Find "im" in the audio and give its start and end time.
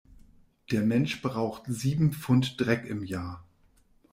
2.85-3.03